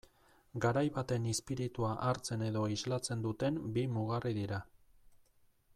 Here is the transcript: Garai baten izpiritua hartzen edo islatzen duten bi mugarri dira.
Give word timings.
Garai 0.63 0.83
baten 0.95 1.27
izpiritua 1.33 1.91
hartzen 2.07 2.45
edo 2.47 2.63
islatzen 2.77 3.23
duten 3.27 3.61
bi 3.77 3.87
mugarri 3.99 4.33
dira. 4.39 4.63